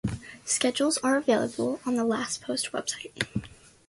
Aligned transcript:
Schedules 0.45 0.97
are 1.03 1.15
available 1.15 1.79
on 1.85 1.93
the 1.95 2.03
Last 2.03 2.41
Post 2.41 2.71
website. 2.71 3.23